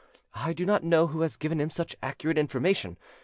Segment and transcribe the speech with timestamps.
[0.33, 2.97] I do not know who has given him such accurate information.